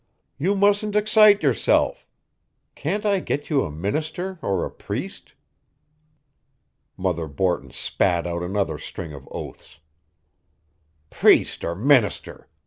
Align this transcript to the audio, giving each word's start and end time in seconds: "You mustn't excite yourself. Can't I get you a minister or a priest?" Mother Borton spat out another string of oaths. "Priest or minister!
"You 0.39 0.55
mustn't 0.55 0.95
excite 0.95 1.43
yourself. 1.43 2.07
Can't 2.73 3.05
I 3.05 3.19
get 3.19 3.51
you 3.51 3.63
a 3.63 3.69
minister 3.69 4.39
or 4.41 4.65
a 4.65 4.71
priest?" 4.71 5.35
Mother 6.97 7.27
Borton 7.27 7.69
spat 7.69 8.25
out 8.25 8.41
another 8.41 8.79
string 8.79 9.13
of 9.13 9.27
oaths. 9.31 9.77
"Priest 11.11 11.63
or 11.63 11.75
minister! 11.75 12.47